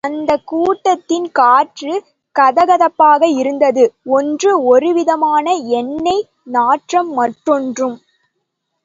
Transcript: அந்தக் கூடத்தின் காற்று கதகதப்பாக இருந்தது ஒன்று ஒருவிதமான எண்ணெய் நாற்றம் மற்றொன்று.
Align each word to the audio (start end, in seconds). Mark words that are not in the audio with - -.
அந்தக் 0.03 0.47
கூடத்தின் 0.47 1.31
காற்று 1.31 1.93
கதகதப்பாக 2.35 3.27
இருந்தது 3.37 3.83
ஒன்று 4.09 4.63
ஒருவிதமான 4.63 5.53
எண்ணெய் 5.73 6.23
நாற்றம் 6.43 7.11
மற்றொன்று. 7.13 7.89